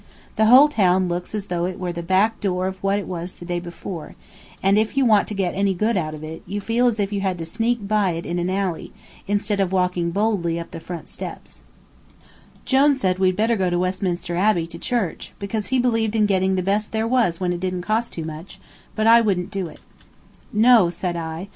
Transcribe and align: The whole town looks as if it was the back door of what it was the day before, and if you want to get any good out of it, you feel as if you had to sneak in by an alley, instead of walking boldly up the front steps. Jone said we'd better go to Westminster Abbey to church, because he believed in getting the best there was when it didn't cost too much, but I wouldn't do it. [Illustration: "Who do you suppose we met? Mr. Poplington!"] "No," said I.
The 0.35 0.45
whole 0.45 0.67
town 0.67 1.07
looks 1.07 1.35
as 1.35 1.45
if 1.45 1.51
it 1.51 1.77
was 1.79 1.93
the 1.93 2.01
back 2.01 2.39
door 2.41 2.65
of 2.65 2.81
what 2.81 2.97
it 2.97 3.05
was 3.05 3.33
the 3.33 3.45
day 3.45 3.59
before, 3.59 4.15
and 4.63 4.79
if 4.79 4.97
you 4.97 5.05
want 5.05 5.27
to 5.27 5.35
get 5.35 5.53
any 5.53 5.75
good 5.75 5.95
out 5.95 6.15
of 6.15 6.23
it, 6.23 6.41
you 6.47 6.59
feel 6.59 6.87
as 6.87 6.99
if 6.99 7.13
you 7.13 7.21
had 7.21 7.37
to 7.37 7.45
sneak 7.45 7.79
in 7.81 7.85
by 7.85 8.09
an 8.13 8.49
alley, 8.49 8.91
instead 9.27 9.59
of 9.59 9.71
walking 9.71 10.09
boldly 10.09 10.59
up 10.59 10.71
the 10.71 10.79
front 10.79 11.07
steps. 11.07 11.61
Jone 12.65 12.95
said 12.95 13.19
we'd 13.19 13.35
better 13.35 13.55
go 13.55 13.69
to 13.69 13.77
Westminster 13.77 14.35
Abbey 14.35 14.65
to 14.65 14.79
church, 14.79 15.33
because 15.37 15.67
he 15.67 15.77
believed 15.77 16.15
in 16.15 16.25
getting 16.25 16.55
the 16.55 16.63
best 16.63 16.93
there 16.93 17.07
was 17.07 17.39
when 17.39 17.53
it 17.53 17.59
didn't 17.59 17.83
cost 17.83 18.11
too 18.11 18.25
much, 18.25 18.59
but 18.95 19.05
I 19.05 19.21
wouldn't 19.21 19.51
do 19.51 19.67
it. 19.67 19.77
[Illustration: 19.77 19.81
"Who 19.83 20.01
do 20.01 20.03
you 20.03 20.03
suppose 20.03 20.03
we 20.03 20.13
met? 20.13 20.65
Mr. 20.65 20.67
Poplington!"] 20.67 20.83
"No," 20.85 20.89
said 20.89 21.15
I. 21.15 21.49